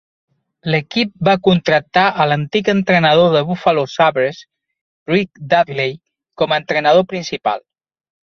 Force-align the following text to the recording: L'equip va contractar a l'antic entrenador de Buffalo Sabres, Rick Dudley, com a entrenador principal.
L'equip 0.75 1.09
va 1.27 1.33
contractar 1.47 2.05
a 2.25 2.25
l'antic 2.31 2.71
entrenador 2.73 3.29
de 3.35 3.43
Buffalo 3.51 3.83
Sabres, 3.97 4.41
Rick 5.13 5.43
Dudley, 5.53 5.93
com 6.45 6.57
a 6.59 6.61
entrenador 6.65 7.07
principal. 7.15 7.65